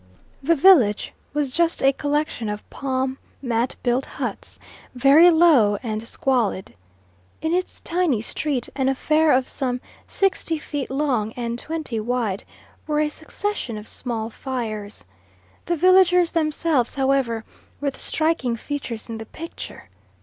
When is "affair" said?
8.89-9.31